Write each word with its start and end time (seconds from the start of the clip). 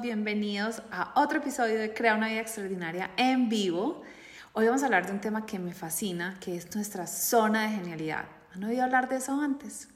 bienvenidos 0.00 0.82
a 0.90 1.12
otro 1.20 1.38
episodio 1.38 1.78
de 1.78 1.92
Crea 1.92 2.14
una 2.14 2.28
vida 2.28 2.40
extraordinaria 2.40 3.10
en 3.18 3.50
vivo. 3.50 4.02
Hoy 4.54 4.64
vamos 4.64 4.82
a 4.82 4.86
hablar 4.86 5.06
de 5.06 5.12
un 5.12 5.20
tema 5.20 5.44
que 5.44 5.58
me 5.58 5.74
fascina, 5.74 6.38
que 6.40 6.56
es 6.56 6.74
nuestra 6.74 7.06
zona 7.06 7.64
de 7.64 7.76
genialidad. 7.76 8.24
¿Han 8.54 8.64
oído 8.64 8.82
hablar 8.82 9.10
de 9.10 9.16
eso 9.16 9.38
antes? 9.38 9.88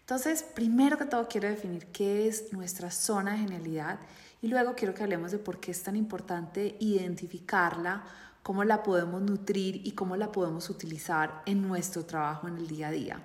Entonces, 0.00 0.44
primero 0.44 0.96
que 0.96 1.06
todo 1.06 1.26
quiero 1.28 1.48
definir 1.48 1.86
qué 1.86 2.28
es 2.28 2.52
nuestra 2.52 2.92
zona 2.92 3.32
de 3.32 3.38
genialidad 3.38 3.98
y 4.40 4.46
luego 4.46 4.74
quiero 4.76 4.94
que 4.94 5.02
hablemos 5.02 5.32
de 5.32 5.38
por 5.38 5.58
qué 5.58 5.72
es 5.72 5.82
tan 5.82 5.96
importante 5.96 6.76
identificarla, 6.78 8.04
cómo 8.44 8.62
la 8.62 8.84
podemos 8.84 9.22
nutrir 9.22 9.80
y 9.84 9.92
cómo 9.92 10.16
la 10.16 10.30
podemos 10.30 10.70
utilizar 10.70 11.42
en 11.46 11.66
nuestro 11.66 12.04
trabajo 12.04 12.46
en 12.46 12.58
el 12.58 12.68
día 12.68 12.88
a 12.88 12.92
día. 12.92 13.22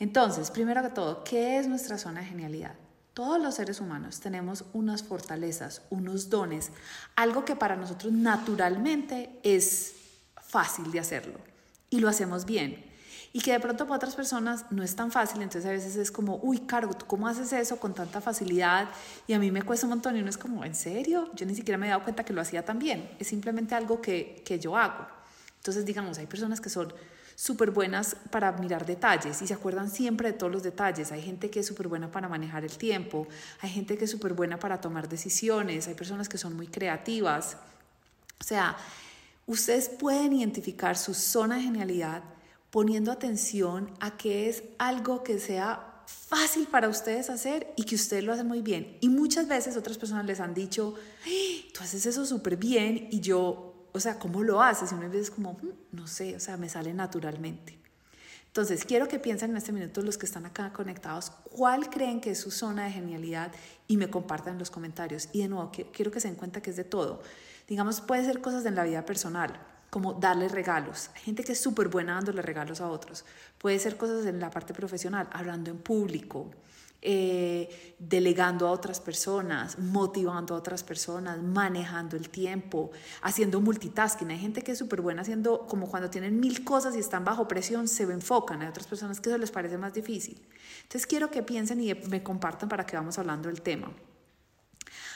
Entonces, 0.00 0.50
primero 0.50 0.82
que 0.82 0.88
todo, 0.88 1.22
¿qué 1.22 1.58
es 1.58 1.68
nuestra 1.68 1.98
zona 1.98 2.20
de 2.20 2.26
genialidad? 2.26 2.74
Todos 3.14 3.40
los 3.40 3.56
seres 3.56 3.80
humanos 3.80 4.20
tenemos 4.20 4.64
unas 4.72 5.02
fortalezas, 5.02 5.82
unos 5.90 6.30
dones, 6.30 6.70
algo 7.16 7.44
que 7.44 7.56
para 7.56 7.76
nosotros 7.76 8.12
naturalmente 8.12 9.38
es 9.42 9.94
fácil 10.40 10.90
de 10.92 11.00
hacerlo 11.00 11.38
y 11.90 11.98
lo 11.98 12.08
hacemos 12.08 12.44
bien. 12.44 12.84
Y 13.32 13.40
que 13.40 13.52
de 13.52 13.60
pronto 13.60 13.84
para 13.84 13.96
otras 13.96 14.16
personas 14.16 14.64
no 14.70 14.82
es 14.82 14.96
tan 14.96 15.12
fácil, 15.12 15.40
entonces 15.42 15.68
a 15.68 15.72
veces 15.72 15.94
es 15.96 16.10
como, 16.10 16.40
uy, 16.42 16.60
Caro, 16.60 16.88
¿tú 16.94 17.06
cómo 17.06 17.28
haces 17.28 17.52
eso 17.52 17.78
con 17.78 17.94
tanta 17.94 18.20
facilidad? 18.20 18.88
Y 19.28 19.34
a 19.34 19.38
mí 19.38 19.52
me 19.52 19.62
cuesta 19.62 19.86
un 19.86 19.90
montón 19.90 20.16
y 20.16 20.20
uno 20.20 20.30
es 20.30 20.38
como, 20.38 20.64
¿en 20.64 20.74
serio? 20.74 21.30
Yo 21.34 21.46
ni 21.46 21.54
siquiera 21.54 21.78
me 21.78 21.86
he 21.86 21.90
dado 21.90 22.02
cuenta 22.02 22.24
que 22.24 22.32
lo 22.32 22.40
hacía 22.40 22.64
tan 22.64 22.80
bien, 22.80 23.08
es 23.20 23.28
simplemente 23.28 23.74
algo 23.76 24.00
que, 24.00 24.42
que 24.44 24.58
yo 24.58 24.76
hago. 24.76 25.06
Entonces, 25.58 25.84
digamos, 25.84 26.18
hay 26.18 26.26
personas 26.26 26.60
que 26.60 26.70
son 26.70 26.92
súper 27.40 27.70
buenas 27.70 28.16
para 28.30 28.52
mirar 28.52 28.84
detalles 28.84 29.40
y 29.40 29.46
se 29.46 29.54
acuerdan 29.54 29.90
siempre 29.90 30.30
de 30.30 30.34
todos 30.36 30.52
los 30.52 30.62
detalles. 30.62 31.10
Hay 31.10 31.22
gente 31.22 31.48
que 31.48 31.60
es 31.60 31.66
súper 31.66 31.88
buena 31.88 32.12
para 32.12 32.28
manejar 32.28 32.66
el 32.66 32.76
tiempo, 32.76 33.26
hay 33.60 33.70
gente 33.70 33.96
que 33.96 34.04
es 34.04 34.10
súper 34.10 34.34
buena 34.34 34.58
para 34.58 34.78
tomar 34.78 35.08
decisiones, 35.08 35.88
hay 35.88 35.94
personas 35.94 36.28
que 36.28 36.36
son 36.36 36.54
muy 36.54 36.66
creativas. 36.66 37.56
O 38.38 38.44
sea, 38.44 38.76
ustedes 39.46 39.88
pueden 39.88 40.34
identificar 40.34 40.98
su 40.98 41.14
zona 41.14 41.56
de 41.56 41.62
genialidad 41.62 42.22
poniendo 42.70 43.10
atención 43.10 43.90
a 44.00 44.18
que 44.18 44.50
es 44.50 44.62
algo 44.78 45.22
que 45.22 45.38
sea 45.38 46.02
fácil 46.04 46.66
para 46.66 46.90
ustedes 46.90 47.30
hacer 47.30 47.72
y 47.74 47.84
que 47.84 47.94
ustedes 47.94 48.22
lo 48.22 48.34
hacen 48.34 48.48
muy 48.48 48.60
bien. 48.60 48.98
Y 49.00 49.08
muchas 49.08 49.48
veces 49.48 49.78
otras 49.78 49.96
personas 49.96 50.26
les 50.26 50.40
han 50.40 50.52
dicho, 50.52 50.94
tú 51.72 51.80
haces 51.82 52.04
eso 52.04 52.26
súper 52.26 52.58
bien 52.58 53.08
y 53.10 53.20
yo 53.20 53.69
o 53.92 54.00
sea, 54.00 54.18
¿cómo 54.18 54.42
lo 54.42 54.62
haces? 54.62 54.92
Y 54.92 54.94
una 54.94 55.08
vez 55.08 55.22
es 55.22 55.30
como, 55.30 55.54
mm, 55.54 55.96
no 55.96 56.06
sé, 56.06 56.36
o 56.36 56.40
sea, 56.40 56.56
me 56.56 56.68
sale 56.68 56.94
naturalmente. 56.94 57.78
Entonces, 58.46 58.84
quiero 58.84 59.06
que 59.06 59.20
piensen 59.20 59.52
en 59.52 59.58
este 59.58 59.70
minuto 59.70 60.02
los 60.02 60.18
que 60.18 60.26
están 60.26 60.44
acá 60.44 60.72
conectados, 60.72 61.30
cuál 61.30 61.88
creen 61.88 62.20
que 62.20 62.32
es 62.32 62.40
su 62.40 62.50
zona 62.50 62.84
de 62.84 62.90
genialidad 62.90 63.52
y 63.86 63.96
me 63.96 64.10
compartan 64.10 64.58
los 64.58 64.72
comentarios. 64.72 65.28
Y 65.32 65.42
de 65.42 65.48
nuevo, 65.48 65.70
quiero 65.92 66.10
que 66.10 66.18
se 66.18 66.26
den 66.26 66.36
cuenta 66.36 66.60
que 66.60 66.70
es 66.70 66.76
de 66.76 66.82
todo. 66.82 67.22
Digamos, 67.68 68.00
puede 68.00 68.24
ser 68.24 68.40
cosas 68.40 68.66
en 68.66 68.74
la 68.74 68.82
vida 68.82 69.06
personal, 69.06 69.52
como 69.88 70.14
darle 70.14 70.48
regalos. 70.48 71.10
Hay 71.14 71.22
gente 71.22 71.44
que 71.44 71.52
es 71.52 71.60
súper 71.60 71.88
buena 71.88 72.14
dándole 72.14 72.42
regalos 72.42 72.80
a 72.80 72.88
otros. 72.88 73.24
Puede 73.58 73.78
ser 73.78 73.96
cosas 73.96 74.26
en 74.26 74.40
la 74.40 74.50
parte 74.50 74.74
profesional, 74.74 75.28
hablando 75.32 75.70
en 75.70 75.78
público, 75.78 76.50
eh, 77.02 77.94
delegando 77.98 78.68
a 78.68 78.72
otras 78.72 79.00
personas, 79.00 79.78
motivando 79.78 80.54
a 80.54 80.58
otras 80.58 80.82
personas, 80.82 81.42
manejando 81.42 82.16
el 82.16 82.28
tiempo, 82.28 82.90
haciendo 83.22 83.60
multitasking. 83.60 84.30
Hay 84.30 84.38
gente 84.38 84.62
que 84.62 84.72
es 84.72 84.78
súper 84.78 85.00
buena 85.00 85.22
haciendo, 85.22 85.66
como 85.66 85.88
cuando 85.88 86.10
tienen 86.10 86.38
mil 86.40 86.62
cosas 86.62 86.94
y 86.96 86.98
están 86.98 87.24
bajo 87.24 87.48
presión, 87.48 87.88
se 87.88 88.02
enfocan. 88.02 88.60
Hay 88.60 88.68
otras 88.68 88.86
personas 88.86 89.20
que 89.20 89.30
eso 89.30 89.38
les 89.38 89.50
parece 89.50 89.78
más 89.78 89.94
difícil. 89.94 90.40
Entonces 90.82 91.06
quiero 91.06 91.30
que 91.30 91.42
piensen 91.42 91.80
y 91.80 91.94
me 91.94 92.22
compartan 92.22 92.68
para 92.68 92.84
que 92.84 92.96
vamos 92.96 93.18
hablando 93.18 93.48
del 93.48 93.62
tema. 93.62 93.90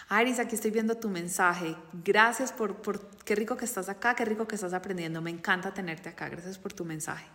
Aris, 0.09 0.39
aquí 0.39 0.55
estoy 0.55 0.71
viendo 0.71 0.97
tu 0.97 1.09
mensaje. 1.09 1.77
Gracias 2.05 2.53
por, 2.53 2.77
por, 2.77 3.09
qué 3.25 3.35
rico 3.35 3.57
que 3.57 3.65
estás 3.65 3.89
acá, 3.89 4.15
qué 4.15 4.25
rico 4.25 4.47
que 4.47 4.55
estás 4.55 4.73
aprendiendo. 4.73 5.21
Me 5.21 5.31
encanta 5.31 5.73
tenerte 5.73 6.09
acá. 6.09 6.29
Gracias 6.29 6.59
por 6.59 6.73
tu 6.73 6.85
mensaje. 6.85 7.27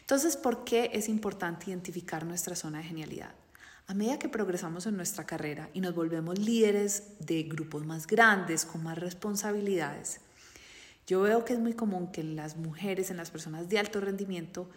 Entonces, 0.00 0.36
¿por 0.36 0.64
qué 0.64 0.90
es 0.92 1.08
importante 1.08 1.70
identificar 1.70 2.24
nuestra 2.24 2.54
zona 2.54 2.78
de 2.78 2.84
genialidad? 2.84 3.34
A 3.88 3.94
medida 3.94 4.18
que 4.18 4.28
progresamos 4.28 4.86
en 4.86 4.96
nuestra 4.96 5.24
carrera 5.24 5.70
y 5.72 5.80
nos 5.80 5.94
volvemos 5.94 6.40
líderes 6.40 7.04
de 7.20 7.44
grupos 7.44 7.86
más 7.86 8.08
grandes, 8.08 8.64
con 8.64 8.82
más 8.82 8.98
responsabilidades, 8.98 10.20
yo 11.06 11.20
veo 11.22 11.44
que 11.44 11.52
es 11.52 11.60
muy 11.60 11.74
común 11.74 12.10
que 12.10 12.24
las 12.24 12.56
mujeres, 12.56 13.12
en 13.12 13.16
las 13.16 13.30
personas 13.30 13.68
de 13.68 13.78
alto 13.78 14.00
rendimiento, 14.00 14.68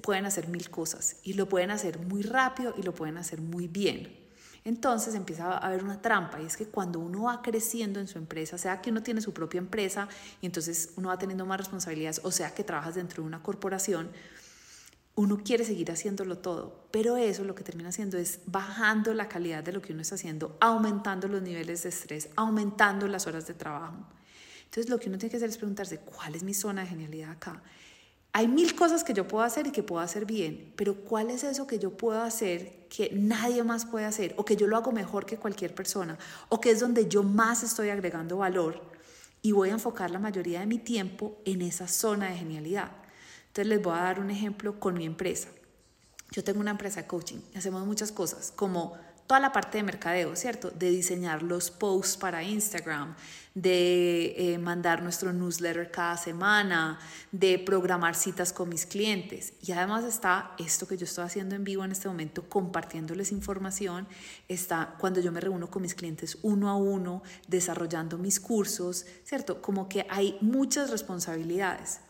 pueden 0.00 0.26
hacer 0.26 0.46
mil 0.46 0.70
cosas 0.70 1.16
y 1.24 1.32
lo 1.32 1.48
pueden 1.48 1.72
hacer 1.72 1.98
muy 1.98 2.22
rápido 2.22 2.72
y 2.78 2.82
lo 2.82 2.94
pueden 2.94 3.18
hacer 3.18 3.40
muy 3.40 3.66
bien. 3.66 4.16
Entonces 4.64 5.16
empieza 5.16 5.52
a 5.52 5.58
haber 5.58 5.82
una 5.82 6.00
trampa 6.00 6.40
y 6.40 6.46
es 6.46 6.56
que 6.56 6.66
cuando 6.66 7.00
uno 7.00 7.24
va 7.24 7.42
creciendo 7.42 7.98
en 7.98 8.06
su 8.06 8.18
empresa, 8.18 8.58
sea 8.58 8.80
que 8.80 8.90
uno 8.90 9.02
tiene 9.02 9.20
su 9.20 9.32
propia 9.32 9.58
empresa 9.58 10.08
y 10.40 10.46
entonces 10.46 10.90
uno 10.96 11.08
va 11.08 11.18
teniendo 11.18 11.46
más 11.46 11.58
responsabilidades, 11.58 12.20
o 12.22 12.30
sea 12.30 12.54
que 12.54 12.62
trabajas 12.62 12.94
dentro 12.94 13.24
de 13.24 13.28
una 13.28 13.42
corporación, 13.42 14.08
uno 15.16 15.38
quiere 15.42 15.64
seguir 15.64 15.90
haciéndolo 15.90 16.38
todo, 16.38 16.88
pero 16.90 17.16
eso 17.16 17.42
lo 17.42 17.54
que 17.54 17.64
termina 17.64 17.88
haciendo 17.88 18.18
es 18.18 18.40
bajando 18.46 19.14
la 19.14 19.28
calidad 19.28 19.64
de 19.64 19.72
lo 19.72 19.80
que 19.80 19.94
uno 19.94 20.02
está 20.02 20.14
haciendo, 20.14 20.58
aumentando 20.60 21.26
los 21.26 21.40
niveles 21.40 21.82
de 21.82 21.88
estrés, 21.88 22.28
aumentando 22.36 23.08
las 23.08 23.26
horas 23.26 23.46
de 23.46 23.54
trabajo. 23.54 23.96
Entonces 24.66 24.90
lo 24.90 25.00
que 25.00 25.08
uno 25.08 25.16
tiene 25.16 25.30
que 25.30 25.38
hacer 25.38 25.48
es 25.48 25.56
preguntarse, 25.56 26.00
¿cuál 26.00 26.34
es 26.34 26.42
mi 26.42 26.52
zona 26.52 26.82
de 26.82 26.88
genialidad 26.88 27.30
acá? 27.30 27.62
Hay 28.34 28.46
mil 28.46 28.74
cosas 28.74 29.04
que 29.04 29.14
yo 29.14 29.26
puedo 29.26 29.42
hacer 29.42 29.66
y 29.66 29.70
que 29.70 29.82
puedo 29.82 30.02
hacer 30.02 30.26
bien, 30.26 30.74
pero 30.76 30.94
¿cuál 30.94 31.30
es 31.30 31.44
eso 31.44 31.66
que 31.66 31.78
yo 31.78 31.96
puedo 31.96 32.20
hacer 32.20 32.86
que 32.90 33.10
nadie 33.14 33.64
más 33.64 33.86
puede 33.86 34.04
hacer 34.04 34.34
o 34.36 34.44
que 34.44 34.56
yo 34.56 34.66
lo 34.66 34.76
hago 34.76 34.92
mejor 34.92 35.24
que 35.24 35.38
cualquier 35.38 35.74
persona 35.74 36.18
o 36.50 36.60
que 36.60 36.70
es 36.70 36.80
donde 36.80 37.08
yo 37.08 37.22
más 37.22 37.62
estoy 37.62 37.88
agregando 37.88 38.36
valor? 38.36 38.82
Y 39.40 39.52
voy 39.52 39.70
a 39.70 39.74
enfocar 39.74 40.10
la 40.10 40.18
mayoría 40.18 40.60
de 40.60 40.66
mi 40.66 40.76
tiempo 40.76 41.38
en 41.46 41.62
esa 41.62 41.88
zona 41.88 42.28
de 42.28 42.36
genialidad. 42.36 43.05
Entonces 43.56 43.74
les 43.74 43.82
voy 43.82 43.96
a 43.96 44.02
dar 44.02 44.20
un 44.20 44.30
ejemplo 44.30 44.78
con 44.78 44.98
mi 44.98 45.06
empresa. 45.06 45.48
Yo 46.30 46.44
tengo 46.44 46.60
una 46.60 46.72
empresa 46.72 47.00
de 47.00 47.06
coaching 47.06 47.38
y 47.54 47.56
hacemos 47.56 47.86
muchas 47.86 48.12
cosas, 48.12 48.52
como 48.54 48.98
toda 49.26 49.40
la 49.40 49.50
parte 49.50 49.78
de 49.78 49.82
mercadeo, 49.82 50.36
¿cierto? 50.36 50.70
De 50.70 50.90
diseñar 50.90 51.42
los 51.42 51.70
posts 51.70 52.18
para 52.18 52.42
Instagram, 52.42 53.14
de 53.54 54.34
eh, 54.36 54.58
mandar 54.58 55.02
nuestro 55.02 55.32
newsletter 55.32 55.90
cada 55.90 56.18
semana, 56.18 56.98
de 57.32 57.58
programar 57.58 58.14
citas 58.14 58.52
con 58.52 58.68
mis 58.68 58.84
clientes. 58.84 59.54
Y 59.62 59.72
además 59.72 60.04
está 60.04 60.54
esto 60.58 60.86
que 60.86 60.98
yo 60.98 61.06
estoy 61.06 61.24
haciendo 61.24 61.54
en 61.54 61.64
vivo 61.64 61.82
en 61.82 61.92
este 61.92 62.08
momento, 62.08 62.50
compartiéndoles 62.50 63.32
información. 63.32 64.06
Está 64.48 64.96
cuando 65.00 65.20
yo 65.20 65.32
me 65.32 65.40
reúno 65.40 65.70
con 65.70 65.80
mis 65.80 65.94
clientes 65.94 66.36
uno 66.42 66.68
a 66.68 66.76
uno, 66.76 67.22
desarrollando 67.48 68.18
mis 68.18 68.38
cursos, 68.38 69.06
¿cierto? 69.24 69.62
Como 69.62 69.88
que 69.88 70.06
hay 70.10 70.36
muchas 70.42 70.90
responsabilidades. 70.90 72.00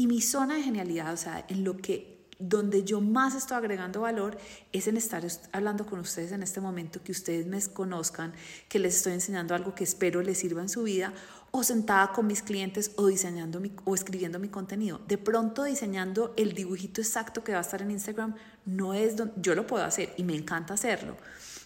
Y 0.00 0.06
mi 0.06 0.22
zona 0.22 0.54
de 0.54 0.62
genialidad, 0.62 1.12
o 1.12 1.16
sea, 1.16 1.44
en 1.48 1.64
lo 1.64 1.76
que 1.76 2.18
donde 2.38 2.84
yo 2.84 3.00
más 3.00 3.34
estoy 3.34 3.56
agregando 3.56 4.02
valor 4.02 4.38
es 4.72 4.86
en 4.86 4.96
estar 4.96 5.26
hablando 5.50 5.86
con 5.86 5.98
ustedes 5.98 6.30
en 6.30 6.44
este 6.44 6.60
momento, 6.60 7.02
que 7.02 7.10
ustedes 7.10 7.48
me 7.48 7.60
conozcan, 7.72 8.32
que 8.68 8.78
les 8.78 8.94
estoy 8.94 9.14
enseñando 9.14 9.56
algo 9.56 9.74
que 9.74 9.82
espero 9.82 10.22
les 10.22 10.38
sirva 10.38 10.62
en 10.62 10.68
su 10.68 10.84
vida, 10.84 11.12
o 11.50 11.64
sentada 11.64 12.12
con 12.12 12.28
mis 12.28 12.42
clientes 12.42 12.92
o 12.94 13.08
diseñando 13.08 13.58
mi, 13.58 13.72
o 13.84 13.96
escribiendo 13.96 14.38
mi 14.38 14.46
contenido. 14.46 15.00
De 15.08 15.18
pronto 15.18 15.64
diseñando 15.64 16.32
el 16.36 16.52
dibujito 16.52 17.00
exacto 17.00 17.42
que 17.42 17.50
va 17.50 17.58
a 17.58 17.62
estar 17.62 17.82
en 17.82 17.90
Instagram 17.90 18.36
no 18.66 18.94
es 18.94 19.16
donde 19.16 19.34
yo 19.38 19.56
lo 19.56 19.66
puedo 19.66 19.82
hacer 19.82 20.14
y 20.16 20.22
me 20.22 20.36
encanta 20.36 20.74
hacerlo, 20.74 21.16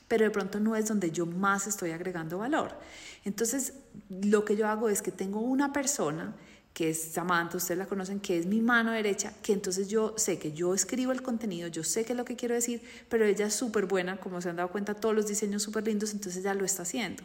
pero 0.09 0.25
de 0.25 0.31
pronto 0.31 0.59
no 0.59 0.75
es 0.75 0.89
donde 0.89 1.11
yo 1.11 1.27
más 1.27 1.67
estoy 1.67 1.91
agregando 1.91 2.39
valor. 2.39 2.79
Entonces, 3.27 3.75
lo 4.09 4.47
que 4.47 4.57
yo 4.57 4.69
hago 4.69 4.89
es 4.89 5.03
que 5.03 5.13
tengo 5.13 5.41
una 5.41 5.75
persona 5.75 6.35
que 6.73 6.91
es 6.91 7.13
Samantha, 7.13 7.59
ustedes 7.59 7.79
la 7.79 7.87
conocen, 7.87 8.21
que 8.21 8.39
es 8.39 8.47
mi 8.47 8.61
mano 8.61 8.93
derecha, 8.93 9.33
que 9.43 9.53
entonces 9.53 9.89
yo 9.89 10.15
sé 10.17 10.39
que 10.39 10.53
yo 10.53 10.75
escribo 10.75 11.13
el 11.13 11.23
contenido, 11.23 11.69
yo 11.69 11.85
sé 11.85 12.05
qué 12.05 12.13
es 12.13 12.17
lo 12.17 12.25
que 12.25 12.37
quiero 12.37 12.55
decir, 12.55 12.83
pero 13.09 13.25
ella 13.27 13.47
es 13.47 13.55
súper 13.55 13.87
buena, 13.87 14.17
como 14.19 14.41
se 14.41 14.49
han 14.49 14.57
dado 14.57 14.71
cuenta, 14.71 14.95
todos 14.95 15.15
los 15.15 15.27
diseños 15.27 15.63
súper 15.63 15.87
lindos, 15.87 16.13
entonces 16.13 16.43
ya 16.43 16.55
lo 16.55 16.65
está 16.65 16.83
haciendo. 16.83 17.23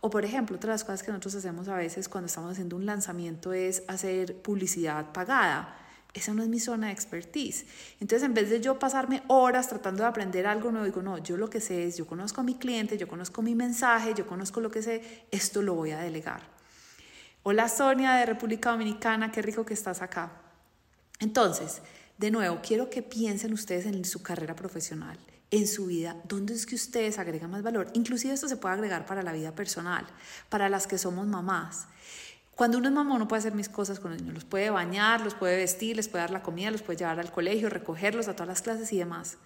O 0.00 0.10
por 0.10 0.24
ejemplo, 0.24 0.56
otra 0.56 0.70
de 0.70 0.74
las 0.74 0.84
cosas 0.84 1.02
que 1.02 1.10
nosotros 1.10 1.36
hacemos 1.36 1.68
a 1.68 1.76
veces 1.76 2.08
cuando 2.08 2.26
estamos 2.26 2.52
haciendo 2.52 2.76
un 2.76 2.84
lanzamiento 2.84 3.52
es 3.52 3.84
hacer 3.86 4.36
publicidad 4.42 5.12
pagada. 5.12 5.78
Esa 6.12 6.34
no 6.34 6.42
es 6.42 6.48
mi 6.48 6.60
zona 6.60 6.88
de 6.88 6.92
expertise. 6.92 7.64
Entonces, 8.00 8.26
en 8.26 8.34
vez 8.34 8.50
de 8.50 8.60
yo 8.60 8.78
pasarme 8.78 9.22
horas 9.28 9.68
tratando 9.68 10.02
de 10.02 10.08
aprender 10.08 10.46
algo 10.46 10.70
nuevo, 10.70 10.84
digo, 10.84 11.02
no, 11.02 11.18
yo 11.18 11.36
lo 11.36 11.48
que 11.48 11.60
sé 11.60 11.86
es, 11.86 11.96
yo 11.96 12.06
conozco 12.06 12.40
a 12.42 12.44
mi 12.44 12.56
cliente, 12.56 12.98
yo 12.98 13.08
conozco 13.08 13.40
mi 13.40 13.54
mensaje, 13.54 14.12
yo 14.12 14.26
conozco 14.26 14.60
lo 14.60 14.70
que 14.70 14.82
sé, 14.82 15.24
esto 15.30 15.62
lo 15.62 15.74
voy 15.74 15.92
a 15.92 16.00
delegar. 16.00 16.42
Hola 17.44 17.68
Sonia 17.68 18.12
de 18.12 18.24
República 18.24 18.70
Dominicana, 18.70 19.32
qué 19.32 19.42
rico 19.42 19.66
que 19.66 19.74
estás 19.74 20.00
acá. 20.00 20.30
Entonces, 21.18 21.82
de 22.16 22.30
nuevo, 22.30 22.60
quiero 22.62 22.88
que 22.88 23.02
piensen 23.02 23.52
ustedes 23.52 23.84
en 23.84 24.04
su 24.04 24.22
carrera 24.22 24.54
profesional, 24.54 25.18
en 25.50 25.66
su 25.66 25.86
vida, 25.86 26.16
dónde 26.22 26.54
es 26.54 26.66
que 26.66 26.76
ustedes 26.76 27.18
agregan 27.18 27.50
más 27.50 27.64
valor. 27.64 27.88
Inclusive 27.94 28.32
esto 28.32 28.46
se 28.46 28.58
puede 28.58 28.76
agregar 28.76 29.06
para 29.06 29.24
la 29.24 29.32
vida 29.32 29.56
personal, 29.56 30.06
para 30.50 30.68
las 30.68 30.86
que 30.86 30.98
somos 30.98 31.26
mamás. 31.26 31.88
Cuando 32.54 32.78
uno 32.78 32.86
es 32.86 32.94
mamá, 32.94 33.16
uno 33.16 33.26
puede 33.26 33.40
hacer 33.40 33.54
mis 33.54 33.68
cosas 33.68 33.98
con 33.98 34.12
los 34.12 34.20
niños, 34.20 34.34
los 34.34 34.44
puede 34.44 34.70
bañar, 34.70 35.22
los 35.22 35.34
puede 35.34 35.56
vestir, 35.56 35.96
les 35.96 36.06
puede 36.06 36.22
dar 36.22 36.30
la 36.30 36.44
comida, 36.44 36.70
los 36.70 36.82
puede 36.82 37.00
llevar 37.00 37.18
al 37.18 37.32
colegio, 37.32 37.68
recogerlos 37.68 38.28
a 38.28 38.34
todas 38.34 38.46
las 38.46 38.62
clases 38.62 38.92
y 38.92 38.98
demás. 38.98 39.38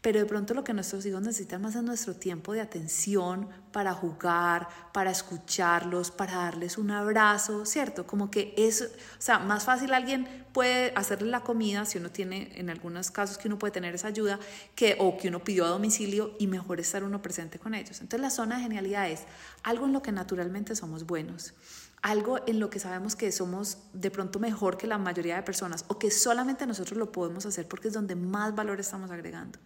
Pero 0.00 0.20
de 0.20 0.26
pronto 0.26 0.54
lo 0.54 0.62
que 0.62 0.72
nuestros 0.72 1.04
hijos 1.06 1.20
necesitan 1.22 1.60
más 1.60 1.74
es 1.74 1.82
nuestro 1.82 2.14
tiempo 2.14 2.52
de 2.52 2.60
atención 2.60 3.48
para 3.72 3.92
jugar, 3.94 4.68
para 4.92 5.10
escucharlos, 5.10 6.12
para 6.12 6.36
darles 6.36 6.78
un 6.78 6.92
abrazo, 6.92 7.66
¿cierto? 7.66 8.06
Como 8.06 8.30
que 8.30 8.54
es, 8.56 8.82
o 8.82 9.20
sea, 9.20 9.40
más 9.40 9.64
fácil 9.64 9.92
alguien 9.92 10.46
puede 10.52 10.92
hacerle 10.94 11.30
la 11.30 11.40
comida, 11.40 11.84
si 11.84 11.98
uno 11.98 12.10
tiene, 12.10 12.52
en 12.54 12.70
algunos 12.70 13.10
casos 13.10 13.38
que 13.38 13.48
uno 13.48 13.58
puede 13.58 13.72
tener 13.72 13.92
esa 13.94 14.06
ayuda, 14.08 14.38
que, 14.76 14.96
o 15.00 15.16
que 15.16 15.28
uno 15.28 15.42
pidió 15.42 15.64
a 15.64 15.68
domicilio 15.68 16.36
y 16.38 16.46
mejor 16.46 16.78
estar 16.78 17.02
uno 17.02 17.20
presente 17.20 17.58
con 17.58 17.74
ellos. 17.74 18.00
Entonces 18.00 18.20
la 18.20 18.30
zona 18.30 18.56
de 18.56 18.62
genialidad 18.62 19.10
es 19.10 19.22
algo 19.64 19.86
en 19.86 19.92
lo 19.92 20.02
que 20.02 20.12
naturalmente 20.12 20.76
somos 20.76 21.06
buenos 21.06 21.54
algo 22.02 22.40
en 22.46 22.60
lo 22.60 22.70
que 22.70 22.78
sabemos 22.78 23.16
que 23.16 23.32
somos 23.32 23.78
de 23.92 24.10
pronto 24.10 24.38
mejor 24.38 24.78
que 24.78 24.86
la 24.86 24.98
mayoría 24.98 25.36
de 25.36 25.42
personas 25.42 25.84
o 25.88 25.98
que 25.98 26.10
solamente 26.10 26.66
nosotros 26.66 26.98
lo 26.98 27.12
podemos 27.12 27.46
hacer 27.46 27.66
porque 27.66 27.88
es 27.88 27.94
donde 27.94 28.14
más 28.14 28.54
valor 28.54 28.80
estamos 28.80 29.10
agregando. 29.10 29.58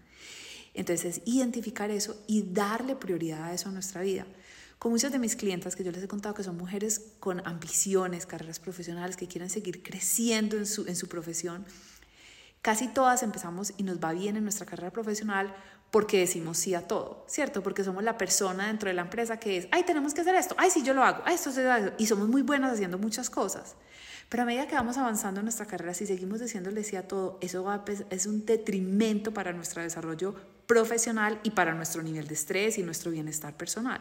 Entonces, 0.75 1.21
identificar 1.27 1.91
eso 1.91 2.23
y 2.27 2.43
darle 2.53 2.97
prioridad 2.97 3.45
a 3.45 3.53
eso 3.53 3.69
en 3.69 3.75
nuestra 3.75 4.01
vida. 4.01 4.27
Con 4.79 4.91
muchas 4.91 5.13
de 5.13 5.19
mis 5.19 5.37
clientas 5.37 5.77
que 5.77 5.85
yo 5.85 5.93
les 5.93 6.03
he 6.03 6.09
contado 6.09 6.35
que 6.35 6.43
son 6.43 6.57
mujeres 6.57 7.13
con 7.21 7.47
ambiciones, 7.47 8.27
carreras 8.27 8.59
profesionales, 8.59 9.17
que 9.17 9.29
quieren 9.29 9.51
seguir 9.51 9.83
creciendo 9.83 10.57
en 10.57 10.67
su, 10.67 10.87
en 10.89 10.97
su 10.97 11.09
profesión, 11.09 11.65
casi 12.63 12.89
todas 12.89 13.23
empezamos 13.23 13.75
y 13.77 13.83
nos 13.83 14.03
va 14.03 14.13
bien 14.13 14.37
en 14.37 14.43
nuestra 14.43 14.67
carrera 14.67 14.91
profesional 14.91 15.55
porque 15.93 16.19
decimos 16.19 16.57
sí 16.57 16.75
a 16.75 16.89
todo, 16.89 17.23
¿cierto? 17.29 17.63
Porque 17.63 17.85
somos 17.85 18.03
la 18.03 18.17
persona 18.17 18.69
dentro 18.69 18.89
de 18.89 18.95
la 18.95 19.03
empresa 19.03 19.39
que 19.39 19.59
es, 19.59 19.69
ay, 19.71 19.83
tenemos 19.85 20.15
que 20.15 20.23
hacer 20.23 20.35
esto, 20.35 20.55
ay, 20.57 20.71
sí, 20.71 20.83
yo 20.83 20.95
lo 20.95 21.05
hago, 21.05 21.23
ay, 21.27 21.35
esto 21.35 21.53
se 21.53 21.63
da, 21.63 21.93
y 21.99 22.07
somos 22.07 22.29
muy 22.29 22.41
buenas 22.41 22.73
haciendo 22.73 22.97
muchas 22.97 23.29
cosas. 23.29 23.75
Pero 24.31 24.45
a 24.45 24.47
medida 24.47 24.67
que 24.67 24.75
vamos 24.75 24.97
avanzando 24.97 25.41
en 25.41 25.45
nuestra 25.45 25.67
carrera, 25.67 25.93
si 25.93 26.07
seguimos 26.07 26.41
diciéndole 26.41 26.83
sí 26.83 26.97
a 26.97 27.07
todo, 27.07 27.37
eso 27.43 27.63
va 27.63 27.85
es 28.09 28.25
un 28.25 28.47
detrimento 28.47 29.35
para 29.35 29.53
nuestro 29.53 29.83
desarrollo 29.83 30.35
profesional 30.67 31.39
y 31.43 31.51
para 31.51 31.75
nuestro 31.75 32.03
nivel 32.03 32.27
de 32.27 32.35
estrés 32.35 32.79
y 32.79 32.83
nuestro 32.83 33.11
bienestar 33.11 33.55
personal. 33.55 34.01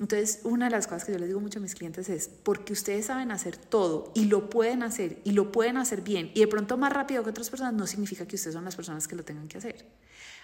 Entonces, 0.00 0.40
una 0.44 0.66
de 0.66 0.70
las 0.70 0.86
cosas 0.86 1.04
que 1.04 1.12
yo 1.12 1.18
les 1.18 1.26
digo 1.26 1.40
mucho 1.40 1.58
a 1.58 1.62
mis 1.62 1.74
clientes 1.74 2.08
es, 2.08 2.28
porque 2.28 2.72
ustedes 2.72 3.06
saben 3.06 3.32
hacer 3.32 3.56
todo 3.56 4.12
y 4.14 4.26
lo 4.26 4.48
pueden 4.48 4.84
hacer 4.84 5.20
y 5.24 5.32
lo 5.32 5.50
pueden 5.50 5.76
hacer 5.76 6.02
bien 6.02 6.30
y 6.34 6.40
de 6.40 6.46
pronto 6.46 6.76
más 6.76 6.92
rápido 6.92 7.24
que 7.24 7.30
otras 7.30 7.50
personas, 7.50 7.74
no 7.74 7.86
significa 7.86 8.26
que 8.26 8.36
ustedes 8.36 8.54
son 8.54 8.64
las 8.64 8.76
personas 8.76 9.08
que 9.08 9.16
lo 9.16 9.24
tengan 9.24 9.48
que 9.48 9.58
hacer. 9.58 9.86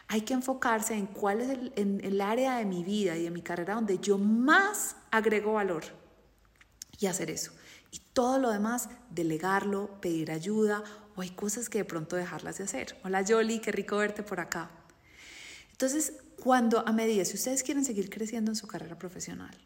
Hay 0.08 0.22
que 0.22 0.34
enfocarse 0.34 0.94
en 0.94 1.06
cuál 1.06 1.40
es 1.40 1.50
el, 1.50 1.72
en 1.76 2.00
el 2.04 2.20
área 2.20 2.58
de 2.58 2.64
mi 2.64 2.82
vida 2.82 3.16
y 3.16 3.22
de 3.22 3.30
mi 3.30 3.42
carrera 3.42 3.74
donde 3.74 3.98
yo 3.98 4.18
más 4.18 4.96
agrego 5.12 5.52
valor 5.54 5.84
y 6.98 7.06
hacer 7.06 7.30
eso. 7.30 7.52
Y 7.92 8.00
todo 8.12 8.40
lo 8.40 8.50
demás, 8.50 8.88
delegarlo, 9.10 10.00
pedir 10.00 10.32
ayuda 10.32 10.82
o 11.14 11.22
hay 11.22 11.30
cosas 11.30 11.68
que 11.68 11.78
de 11.78 11.84
pronto 11.84 12.16
dejarlas 12.16 12.58
de 12.58 12.64
hacer. 12.64 12.98
Hola 13.04 13.24
Jolie, 13.26 13.60
qué 13.60 13.70
rico 13.70 13.98
verte 13.98 14.24
por 14.24 14.40
acá. 14.40 14.72
Entonces, 15.70 16.14
cuando 16.44 16.86
a 16.86 16.92
medida, 16.92 17.24
si 17.24 17.36
ustedes 17.36 17.62
quieren 17.62 17.86
seguir 17.86 18.10
creciendo 18.10 18.50
en 18.50 18.54
su 18.54 18.66
carrera 18.66 18.98
profesional, 18.98 19.56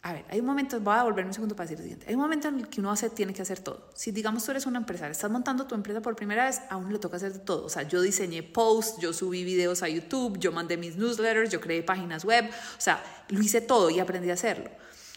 a 0.00 0.14
ver, 0.14 0.24
hay 0.30 0.40
un 0.40 0.46
momento, 0.46 0.80
voy 0.80 0.94
a 0.94 1.02
volverme 1.02 1.28
un 1.28 1.34
segundo 1.34 1.54
para 1.54 1.68
decir 1.68 1.76
lo 1.76 1.82
siguiente, 1.82 2.06
hay 2.08 2.14
un 2.14 2.22
momento 2.22 2.48
en 2.48 2.60
el 2.60 2.68
que 2.68 2.80
uno 2.80 2.90
hace, 2.90 3.10
tiene 3.10 3.34
que 3.34 3.42
hacer 3.42 3.60
todo. 3.60 3.90
Si 3.94 4.12
digamos 4.12 4.42
tú 4.42 4.50
eres 4.52 4.64
una 4.64 4.78
empresaria, 4.78 5.12
estás 5.12 5.30
montando 5.30 5.66
tu 5.66 5.74
empresa 5.74 6.00
por 6.00 6.16
primera 6.16 6.46
vez, 6.46 6.62
a 6.70 6.78
uno 6.78 6.88
le 6.88 6.98
toca 6.98 7.18
hacer 7.18 7.38
todo. 7.40 7.66
O 7.66 7.68
sea, 7.68 7.82
yo 7.82 8.00
diseñé 8.00 8.42
posts, 8.42 8.98
yo 8.98 9.12
subí 9.12 9.44
videos 9.44 9.82
a 9.82 9.90
YouTube, 9.90 10.38
yo 10.38 10.52
mandé 10.52 10.78
mis 10.78 10.96
newsletters, 10.96 11.50
yo 11.50 11.60
creé 11.60 11.82
páginas 11.82 12.24
web, 12.24 12.48
o 12.48 12.80
sea, 12.80 13.04
lo 13.28 13.42
hice 13.42 13.60
todo 13.60 13.90
y 13.90 14.00
aprendí 14.00 14.30
a 14.30 14.34
hacerlo. 14.34 14.70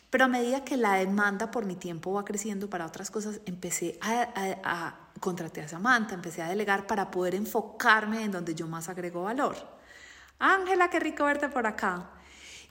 Pero 0.10 0.26
a 0.26 0.28
medida 0.28 0.66
que 0.66 0.76
la 0.76 0.96
demanda 0.96 1.50
por 1.50 1.66
mi 1.66 1.78
tiempo 1.78 2.12
va 2.12 2.26
creciendo 2.26 2.70
para 2.70 2.86
otras 2.86 3.10
cosas, 3.10 3.40
empecé 3.46 3.98
a, 4.02 4.24
a, 4.36 4.58
a 4.64 5.00
a 5.64 5.68
Samantha, 5.70 6.14
empecé 6.14 6.42
a 6.42 6.50
delegar 6.50 6.88
para 6.88 7.10
poder 7.10 7.36
enfocarme 7.36 8.26
en 8.26 8.32
donde 8.32 8.54
yo 8.54 8.68
más 8.68 8.90
agrego 8.90 9.24
valor. 9.24 9.79
Ángela, 10.40 10.90
qué 10.90 11.00
rico 11.00 11.26
verte 11.26 11.50
por 11.50 11.68
acá. 11.68 12.12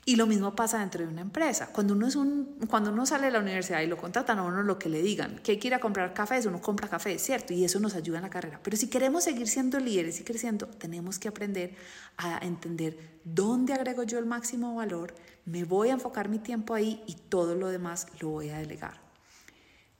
Y 0.05 0.15
lo 0.15 0.25
mismo 0.25 0.55
pasa 0.55 0.79
dentro 0.79 1.03
de 1.03 1.07
una 1.07 1.21
empresa. 1.21 1.67
Cuando 1.71 1.93
uno, 1.93 2.07
es 2.07 2.15
un, 2.15 2.57
cuando 2.67 2.91
uno 2.91 3.05
sale 3.05 3.27
de 3.27 3.31
la 3.31 3.39
universidad 3.39 3.81
y 3.81 3.87
lo 3.87 3.95
contratan 3.95 4.39
a 4.39 4.43
uno 4.43 4.63
lo 4.63 4.79
que 4.79 4.89
le 4.89 5.03
digan, 5.03 5.39
que 5.43 5.51
hay 5.51 5.59
que 5.59 5.67
ir 5.67 5.75
a 5.75 5.79
comprar 5.79 6.15
uno 6.47 6.61
compra 6.61 6.87
café, 6.87 7.19
¿cierto? 7.19 7.53
Y 7.53 7.63
eso 7.63 7.79
nos 7.79 7.93
ayuda 7.93 8.17
en 8.17 8.23
la 8.23 8.29
carrera. 8.29 8.59
Pero 8.63 8.75
si 8.75 8.89
queremos 8.89 9.25
seguir 9.25 9.47
siendo 9.47 9.79
líderes 9.79 10.19
y 10.19 10.23
creciendo, 10.23 10.65
tenemos 10.65 11.19
que 11.19 11.27
aprender 11.27 11.75
a 12.17 12.39
entender 12.43 13.19
dónde 13.23 13.73
agrego 13.73 14.01
yo 14.01 14.17
el 14.17 14.25
máximo 14.25 14.73
valor, 14.73 15.13
me 15.45 15.63
voy 15.63 15.89
a 15.89 15.93
enfocar 15.93 16.27
mi 16.27 16.39
tiempo 16.39 16.73
ahí 16.73 17.03
y 17.05 17.13
todo 17.13 17.53
lo 17.53 17.67
demás 17.67 18.07
lo 18.19 18.29
voy 18.29 18.49
a 18.49 18.57
delegar. 18.57 19.08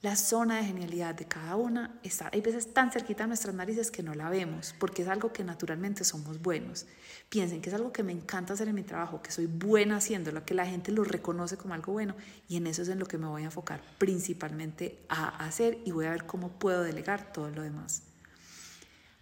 La 0.01 0.15
zona 0.15 0.55
de 0.55 0.63
genialidad 0.63 1.13
de 1.13 1.25
cada 1.25 1.57
una 1.57 1.99
está, 2.03 2.29
hay 2.31 2.39
veces 2.39 2.73
tan 2.73 2.89
cerquita 2.89 3.25
a 3.25 3.27
nuestras 3.27 3.53
narices 3.53 3.91
que 3.91 4.01
no 4.01 4.15
la 4.15 4.29
vemos, 4.29 4.73
porque 4.79 5.01
es 5.01 5.09
algo 5.09 5.33
que 5.33 5.43
naturalmente 5.43 6.05
somos 6.05 6.41
buenos. 6.41 6.85
Piensen 7.27 7.61
que 7.61 7.67
es 7.67 7.75
algo 7.75 7.91
que 7.91 8.01
me 8.01 8.13
encanta 8.13 8.53
hacer 8.53 8.69
en 8.69 8.75
mi 8.75 8.83
trabajo, 8.83 9.21
que 9.21 9.31
soy 9.31 9.47
buena 9.47 9.97
haciéndolo, 9.97 10.45
que 10.45 10.53
la 10.53 10.65
gente 10.65 10.93
lo 10.93 11.03
reconoce 11.03 11.57
como 11.57 11.73
algo 11.73 11.91
bueno, 11.91 12.15
y 12.47 12.55
en 12.55 12.67
eso 12.67 12.83
es 12.83 12.87
en 12.87 12.97
lo 12.97 13.07
que 13.07 13.17
me 13.17 13.27
voy 13.27 13.41
a 13.41 13.45
enfocar 13.45 13.81
principalmente 13.97 14.99
a 15.09 15.45
hacer 15.45 15.79
y 15.83 15.91
voy 15.91 16.05
a 16.05 16.11
ver 16.11 16.25
cómo 16.25 16.47
puedo 16.47 16.81
delegar 16.81 17.33
todo 17.33 17.49
lo 17.49 17.61
demás. 17.61 18.03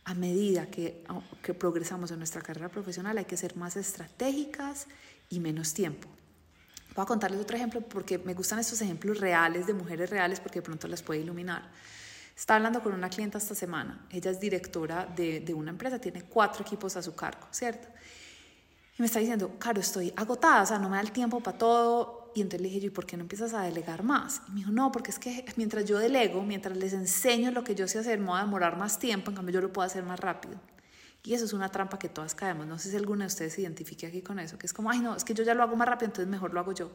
A 0.03 0.13
medida 0.13 0.67
que, 0.67 1.03
que 1.41 1.55
progresamos 1.55 2.11
en 2.11 2.19
nuestra 2.19 2.41
carrera 2.41 2.69
profesional 2.69 3.17
hay 3.17 3.25
que 3.25 3.35
ser 3.35 3.57
más 3.57 3.77
estratégicas 3.77 4.85
y 5.31 5.39
menos 5.39 5.73
tiempo. 5.73 6.07
Voy 6.97 7.03
a 7.03 7.05
contarles 7.05 7.39
otro 7.39 7.55
ejemplo 7.55 7.79
porque 7.81 8.17
me 8.17 8.33
gustan 8.33 8.57
estos 8.57 8.81
ejemplos 8.81 9.19
reales 9.19 9.67
de 9.67 9.73
mujeres 9.75 10.09
reales 10.09 10.39
porque 10.39 10.61
de 10.61 10.63
pronto 10.63 10.87
las 10.87 11.03
puede 11.03 11.19
iluminar. 11.19 11.69
Estaba 12.35 12.55
hablando 12.55 12.81
con 12.81 12.91
una 12.91 13.07
clienta 13.07 13.37
esta 13.37 13.53
semana. 13.53 14.03
Ella 14.09 14.31
es 14.31 14.39
directora 14.39 15.05
de, 15.05 15.53
una 15.55 15.69
empresa, 15.69 15.99
tiene 15.99 16.23
cuatro 16.23 16.63
equipos 16.65 16.97
a 16.97 17.03
su 17.03 17.13
cargo, 17.13 17.45
¿cierto? 17.51 17.87
Y 18.97 19.01
me 19.03 19.05
está 19.05 19.19
diciendo, 19.19 19.59
Caro, 19.59 19.79
estoy 19.79 20.11
agotada, 20.15 20.63
o 20.63 20.65
sea, 20.65 20.79
no 20.79 20.89
me 20.89 20.95
da 20.95 21.03
el 21.03 21.11
tiempo 21.11 21.39
para 21.39 21.55
todo. 21.55 22.31
Y 22.33 22.41
entonces 22.41 22.61
le 22.61 22.69
dije 22.69 22.87
¿y 22.87 22.89
por 22.89 23.05
qué 23.05 23.15
no 23.15 23.21
empiezas 23.21 23.53
a 23.53 23.61
delegar 23.61 24.01
más? 24.01 24.41
Y 24.47 24.51
me 24.53 24.57
dijo, 24.61 24.71
no, 24.71 24.91
porque 24.91 25.11
es 25.11 25.19
que 25.19 25.45
mientras 25.55 25.85
yo 25.85 25.99
delego, 25.99 26.41
mientras 26.41 26.75
les 26.75 26.93
enseño 26.93 27.51
lo 27.51 27.63
que 27.63 27.75
yo 27.75 27.87
sé 27.87 27.99
hacer, 27.99 28.17
me 28.17 28.29
voy 28.29 28.39
a 28.39 28.41
demorar 28.41 28.75
más 28.75 28.97
tiempo, 28.97 29.29
en 29.29 29.35
cambio 29.35 29.53
yo 29.53 29.61
lo 29.61 29.71
puedo 29.71 29.85
hacer 29.85 30.01
más 30.01 30.19
rápido. 30.19 30.59
Y 31.27 31.33
eso 31.33 31.43
es 31.43 31.51
una 31.51 31.69
trampa 31.69 31.99
que 31.99 32.07
todas 32.07 32.33
caemos. 32.33 32.65
No 32.67 32.79
sé 32.79 32.89
si 32.89 32.95
alguna 32.95 33.25
de 33.25 33.27
ustedes 33.27 33.51
se 33.51 33.61
identifique 33.61 34.07
aquí 34.07 34.21
con 34.21 34.39
eso, 34.39 34.57
que 34.57 34.65
es 34.65 34.71
como, 34.71 34.89
ay, 34.89 34.99
no, 34.99 35.13
es 35.13 35.25
que 35.25 35.33
yo 35.33 35.43
ya 35.43 35.53
lo 35.53 35.61
hago 35.61 35.75
más 35.75 35.85
rápido, 35.85 36.05
entonces 36.05 36.31
mejor 36.31 36.53
lo 36.53 36.61
hago 36.61 36.71
yo. 36.71 36.89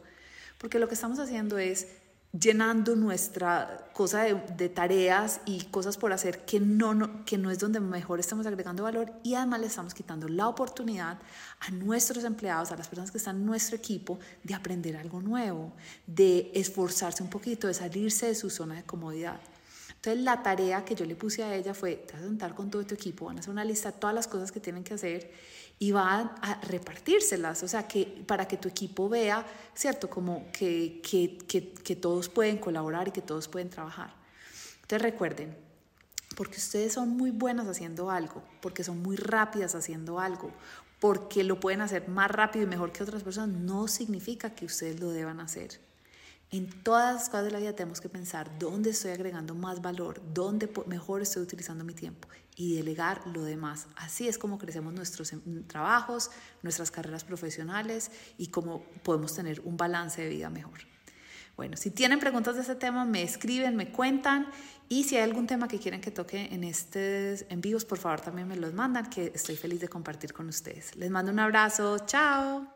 Porque 0.56 0.78
lo 0.78 0.88
que 0.88 0.94
estamos 0.94 1.18
haciendo 1.18 1.58
es 1.58 1.86
llenando 2.32 2.96
nuestra 2.96 3.90
cosa 3.92 4.22
de, 4.22 4.68
tareas 4.70 5.42
y 5.44 5.64
cosas 5.64 5.98
por 5.98 6.14
hacer 6.14 6.46
que 6.46 6.60
no, 6.60 7.26
que 7.26 7.36
no 7.36 7.50
es 7.50 7.58
donde 7.58 7.78
mejor 7.78 8.20
estamos 8.20 8.46
agregando 8.46 8.84
valor 8.84 9.12
y 9.22 9.34
además 9.34 9.60
le 9.60 9.66
estamos 9.66 9.92
quitando 9.92 10.26
la 10.30 10.48
oportunidad 10.48 11.18
a 11.60 11.70
nuestros 11.70 12.24
empleados, 12.24 12.72
a 12.72 12.76
las 12.76 12.88
personas 12.88 13.10
que 13.10 13.18
están 13.18 13.36
en 13.36 13.44
nuestro 13.44 13.76
equipo, 13.76 14.18
de 14.44 14.54
aprender 14.54 14.96
algo 14.96 15.20
nuevo, 15.20 15.74
de 16.06 16.50
esforzarse 16.54 17.22
un 17.22 17.28
poquito, 17.28 17.66
de 17.66 17.74
salirse 17.74 18.28
de 18.28 18.34
su 18.34 18.48
zona 18.48 18.76
de 18.76 18.84
comodidad. 18.84 19.42
Entonces 20.02 20.24
la 20.24 20.42
tarea 20.42 20.84
que 20.84 20.96
yo 20.96 21.04
le 21.04 21.14
puse 21.14 21.44
a 21.44 21.54
ella 21.54 21.74
fue, 21.74 21.94
te 21.94 22.14
vas 22.14 22.22
a 22.22 22.26
sentar 22.26 22.56
con 22.56 22.68
todo 22.72 22.84
tu 22.84 22.92
equipo, 22.92 23.26
van 23.26 23.36
a 23.36 23.38
hacer 23.38 23.52
una 23.52 23.64
lista 23.64 23.92
de 23.92 23.98
todas 23.98 24.12
las 24.12 24.26
cosas 24.26 24.50
que 24.50 24.58
tienen 24.58 24.82
que 24.82 24.94
hacer 24.94 25.30
y 25.78 25.92
van 25.92 26.32
a 26.42 26.60
repartírselas, 26.62 27.62
o 27.62 27.68
sea, 27.68 27.86
que 27.86 28.24
para 28.26 28.48
que 28.48 28.56
tu 28.56 28.68
equipo 28.68 29.08
vea, 29.08 29.46
¿cierto? 29.76 30.10
Como 30.10 30.50
que, 30.50 31.00
que, 31.08 31.38
que, 31.46 31.72
que 31.72 31.94
todos 31.94 32.28
pueden 32.28 32.58
colaborar 32.58 33.06
y 33.06 33.10
que 33.12 33.22
todos 33.22 33.46
pueden 33.46 33.70
trabajar. 33.70 34.12
Entonces 34.80 35.02
recuerden, 35.02 35.56
porque 36.34 36.56
ustedes 36.56 36.94
son 36.94 37.10
muy 37.10 37.30
buenas 37.30 37.68
haciendo 37.68 38.10
algo, 38.10 38.42
porque 38.60 38.82
son 38.82 39.00
muy 39.02 39.14
rápidas 39.14 39.76
haciendo 39.76 40.18
algo, 40.18 40.50
porque 40.98 41.44
lo 41.44 41.60
pueden 41.60 41.80
hacer 41.80 42.08
más 42.08 42.28
rápido 42.28 42.64
y 42.64 42.68
mejor 42.68 42.90
que 42.90 43.04
otras 43.04 43.22
personas, 43.22 43.56
no 43.56 43.86
significa 43.86 44.50
que 44.50 44.64
ustedes 44.64 44.98
lo 44.98 45.10
deban 45.10 45.38
hacer. 45.38 45.91
En 46.52 46.68
todas 46.82 47.14
las 47.14 47.30
cosas 47.30 47.46
de 47.46 47.50
la 47.50 47.58
vida 47.60 47.72
tenemos 47.72 48.02
que 48.02 48.10
pensar 48.10 48.58
dónde 48.58 48.90
estoy 48.90 49.12
agregando 49.12 49.54
más 49.54 49.80
valor, 49.80 50.20
dónde 50.34 50.70
mejor 50.86 51.22
estoy 51.22 51.42
utilizando 51.42 51.82
mi 51.82 51.94
tiempo 51.94 52.28
y 52.56 52.76
delegar 52.76 53.26
lo 53.26 53.42
demás. 53.42 53.86
Así 53.96 54.28
es 54.28 54.36
como 54.36 54.58
crecemos 54.58 54.92
nuestros 54.92 55.32
em, 55.32 55.64
trabajos, 55.66 56.30
nuestras 56.62 56.90
carreras 56.90 57.24
profesionales 57.24 58.10
y 58.36 58.48
cómo 58.48 58.84
podemos 59.02 59.34
tener 59.34 59.60
un 59.64 59.78
balance 59.78 60.20
de 60.20 60.28
vida 60.28 60.50
mejor. 60.50 60.80
Bueno, 61.56 61.78
si 61.78 61.90
tienen 61.90 62.18
preguntas 62.18 62.54
de 62.54 62.60
este 62.60 62.74
tema, 62.74 63.06
me 63.06 63.22
escriben, 63.22 63.74
me 63.74 63.90
cuentan 63.90 64.46
y 64.90 65.04
si 65.04 65.16
hay 65.16 65.22
algún 65.22 65.46
tema 65.46 65.68
que 65.68 65.78
quieran 65.78 66.02
que 66.02 66.10
toque 66.10 66.48
en 66.52 66.64
estos 66.64 67.46
envíos, 67.48 67.86
por 67.86 67.96
favor 67.96 68.20
también 68.20 68.46
me 68.46 68.56
los 68.56 68.74
mandan, 68.74 69.08
que 69.08 69.32
estoy 69.34 69.56
feliz 69.56 69.80
de 69.80 69.88
compartir 69.88 70.34
con 70.34 70.48
ustedes. 70.48 70.96
Les 70.96 71.10
mando 71.10 71.32
un 71.32 71.38
abrazo, 71.38 71.98
chao. 72.04 72.71